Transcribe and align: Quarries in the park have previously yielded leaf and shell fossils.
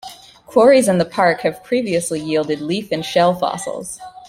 Quarries 0.47 0.87
in 0.87 0.97
the 0.97 1.05
park 1.05 1.41
have 1.41 1.63
previously 1.63 2.19
yielded 2.19 2.59
leaf 2.59 2.91
and 2.91 3.05
shell 3.05 3.35
fossils. 3.35 3.99